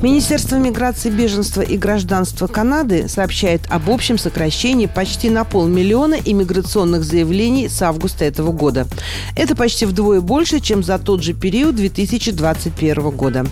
[0.00, 7.68] Министерство миграции, беженства и гражданства Канады сообщает об общем сокращении почти на полмиллиона иммиграционных заявлений
[7.68, 8.86] с августа этого года.
[9.36, 13.44] Это почти вдвое больше, чем за тот же период 2021 года.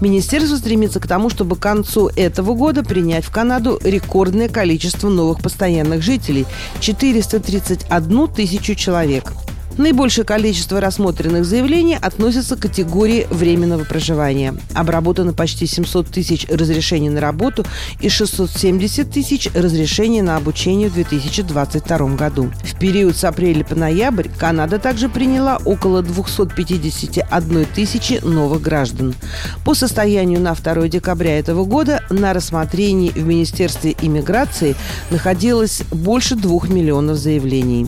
[0.00, 5.40] Министерство стремится к тому, чтобы к концу этого года принять в Канаду рекордное количество новых
[5.40, 6.46] постоянных жителей–
[6.80, 9.32] 431 тысячу человек.
[9.78, 14.54] Наибольшее количество рассмотренных заявлений относится к категории временного проживания.
[14.74, 17.64] Обработано почти 700 тысяч разрешений на работу
[18.00, 22.50] и 670 тысяч разрешений на обучение в 2022 году.
[22.62, 29.14] В период с апреля по ноябрь Канада также приняла около 251 тысячи новых граждан.
[29.64, 34.76] По состоянию на 2 декабря этого года на рассмотрении в Министерстве иммиграции
[35.10, 37.86] находилось больше двух миллионов заявлений.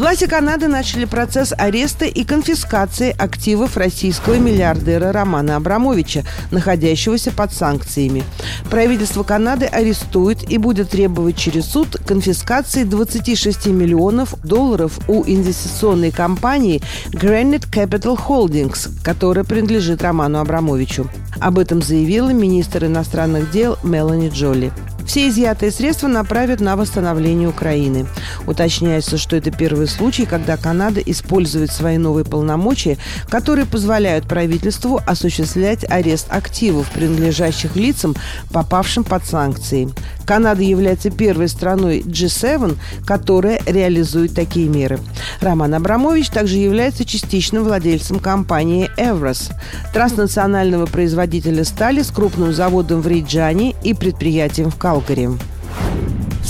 [0.00, 8.24] Власти Канады начали процесс ареста и конфискации активов российского миллиардера Романа Абрамовича, находящегося под санкциями.
[8.70, 16.80] Правительство Канады арестует и будет требовать через суд конфискации 26 миллионов долларов у инвестиционной компании
[17.12, 21.10] Granite Capital Holdings, которая принадлежит Роману Абрамовичу.
[21.40, 24.72] Об этом заявила министр иностранных дел Мелани Джоли.
[25.10, 28.06] Все изъятые средства направят на восстановление Украины.
[28.46, 32.96] Уточняется, что это первый случай, когда Канада использует свои новые полномочия,
[33.28, 38.14] которые позволяют правительству осуществлять арест активов, принадлежащих лицам,
[38.52, 39.88] попавшим под санкции.
[40.30, 45.00] Канада является первой страной G7, которая реализует такие меры.
[45.40, 49.50] Роман Абрамович также является частичным владельцем компании «Эврос»–
[49.92, 55.30] транснационального производителя стали с крупным заводом в Риджане и предприятием в Калгари.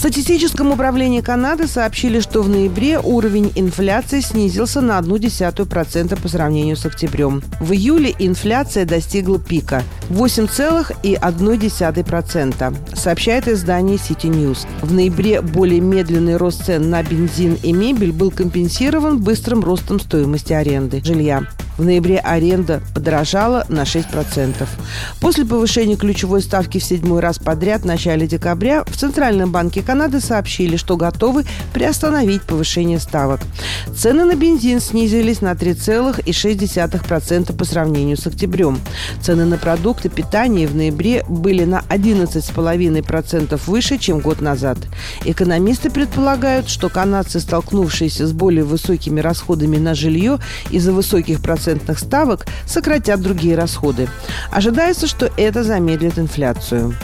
[0.00, 6.86] Статистическом управлении Канады сообщили, что в ноябре уровень инфляции снизился на 0,1% по сравнению с
[6.86, 7.42] октябрем.
[7.60, 14.66] В июле инфляция достигла пика– 8,1%, сообщает издание City News.
[14.80, 20.54] В ноябре более медленный рост цен на бензин и мебель был компенсирован быстрым ростом стоимости
[20.54, 21.44] аренды жилья.
[21.80, 24.68] В ноябре аренда подорожала на 6%.
[25.18, 30.20] После повышения ключевой ставки в седьмой раз подряд в начале декабря в Центральном банке Канады
[30.20, 33.40] сообщили, что готовы приостановить повышение ставок.
[33.96, 38.78] Цены на бензин снизились на 3,6% по сравнению с октябрем.
[39.22, 44.76] Цены на продукты питания в ноябре были на 11,5% выше, чем год назад.
[45.24, 51.98] Экономисты предполагают, что канадцы, столкнувшиеся с более высокими расходами на жилье из-за высоких процентов процентных
[52.00, 54.08] ставок сократят другие расходы.
[54.50, 56.94] Ожидается, что это замедлит инфляцию.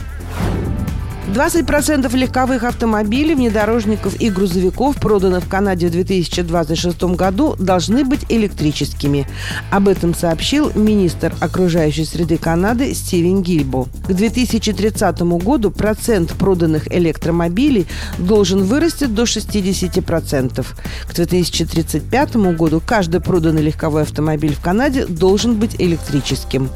[1.36, 9.28] 20% легковых автомобилей, внедорожников и грузовиков, проданных в Канаде в 2026 году, должны быть электрическими.
[9.70, 13.84] Об этом сообщил министр окружающей среды Канады Стивен Гильбо.
[14.08, 17.86] К 2030 году процент проданных электромобилей
[18.16, 20.66] должен вырасти до 60%.
[21.06, 26.70] К 2035 году каждый проданный легковой автомобиль в Канаде должен быть электрическим.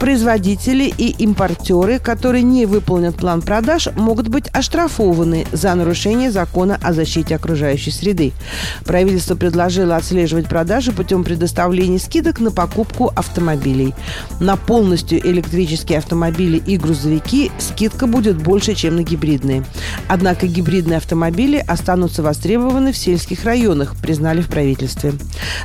[0.00, 6.92] Производители и импортеры, которые не выполнят план продаж, могут быть оштрафованы за нарушение закона о
[6.92, 8.32] защите окружающей среды.
[8.84, 13.94] Правительство предложило отслеживать продажи путем предоставления скидок на покупку автомобилей.
[14.38, 19.64] На полностью электрические автомобили и грузовики скидка будет больше, чем на гибридные.
[20.06, 25.14] Однако гибридные автомобили останутся востребованы в сельских районах, признали в правительстве.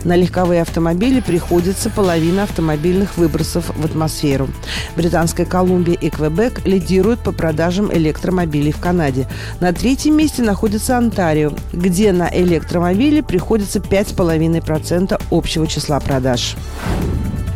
[0.03, 4.49] На легковые автомобили приходится половина автомобильных выбросов в атмосферу.
[4.95, 9.27] Британская Колумбия и Квебек лидируют по продажам электромобилей электромобилей в Канаде.
[9.59, 16.55] На третьем месте находится Онтарио, где на электромобили приходится 5,5% общего числа продаж.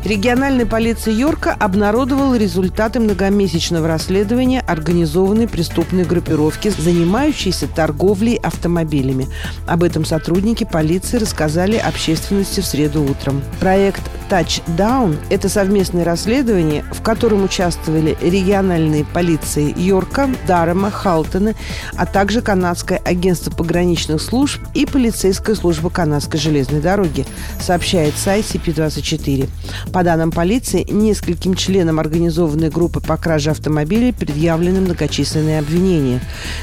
[0.04, 9.28] Региональная полиция Йорка обнародовала результаты многомесячного расследования организованной преступной группировки, занимающейся торговлей автомобилями.
[9.66, 13.42] Об этом сотрудники полиции рассказали общественности в среду утром.
[13.60, 21.54] Проект Touchdown– это совместное расследование, в котором участвовали региональные полиции Йорка, Даррема, Халтона,
[21.95, 27.25] а также канадское агентство пограничных служб и полицейская служба канадской железной дороги,
[27.62, 29.48] сообщает сайт CP24.
[29.94, 36.19] По данным полиции, нескольким членам организованной группы по краже автомобилей предъявлены многочисленные обвинения.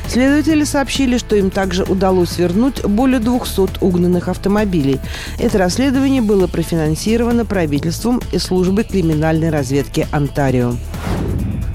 [0.09, 4.99] Следователи сообщили, что им также удалось вернуть более 200 угнанных автомобилей.
[5.39, 10.73] Это расследование было профинансировано правительством и службой криминальной разведки Онтарио.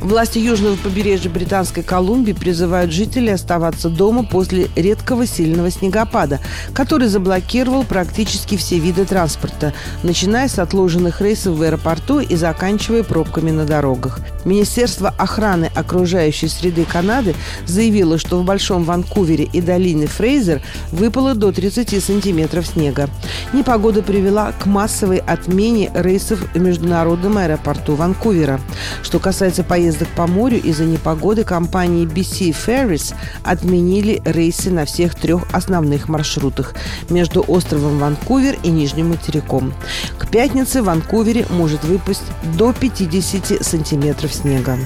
[0.07, 6.39] Власти южного побережья Британской Колумбии призывают жителей оставаться дома после редкого сильного снегопада,
[6.73, 9.73] который заблокировал практически все виды транспорта,
[10.03, 14.21] начиная с отложенных рейсов в аэропорту и заканчивая пробками на дорогах.
[14.45, 20.61] Министерство охраны окружающей среды Канады заявило, что в Большом Ванкувере и долине Фрейзер
[20.93, 23.09] выпало до 30 сантиметров снега.
[23.51, 28.61] Непогода привела к массовой отмене рейсов в международном аэропорту Ванкувера.
[29.03, 35.43] Что касается поездок по морю, из-за непогоды компании BC Ferries отменили рейсы на всех трех
[35.53, 36.75] основных маршрутах
[37.09, 39.73] между островом Ванкувер и Нижним материком.
[40.17, 42.25] К пятнице в Ванкувере может выпасть
[42.57, 44.77] до 50 сантиметров снега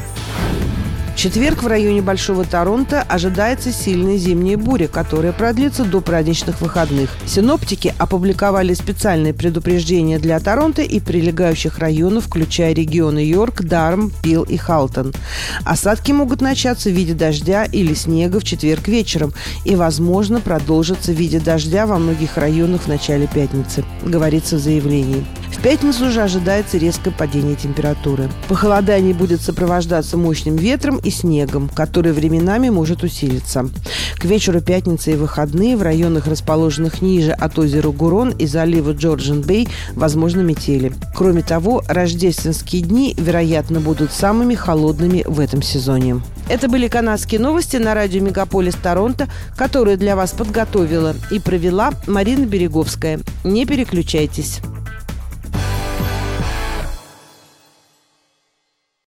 [1.22, 7.12] четверг в районе Большого Торонто ожидается сильная зимняя буря, которая продлится до праздничных выходных.
[7.28, 14.58] Синоптики опубликовали специальные предупреждения для Торонто и прилегающих районов, включая регионы Йорк, Дарм, Пил и
[14.58, 15.14] Халтон.
[15.64, 19.32] Осадки могут начаться в виде дождя или снега в четверг вечером
[19.64, 25.24] и, возможно, продолжиться в виде дождя во многих районах в начале пятницы, говорится в заявлении.
[25.52, 28.30] В пятницу уже ожидается резкое падение температуры.
[28.48, 33.70] Похолодание будет сопровождаться мощным ветром и снегом, который временами может усилиться.
[34.16, 39.70] К вечеру пятницы и выходные в районах, расположенных ниже от озера Гурон и залива Джорджин-Бэй,
[39.94, 40.94] возможно метели.
[41.16, 46.22] Кроме того, рождественские дни, вероятно, будут самыми холодными в этом сезоне.
[46.50, 52.46] Это были канадские новости на радио «Мегаполис Торонто», которые для вас подготовила и провела Марина
[52.46, 53.20] Береговская.
[53.44, 54.60] Не переключайтесь.